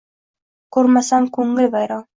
Kurmasam 0.73 1.23
kungil 1.35 1.69
vayron 1.77 2.05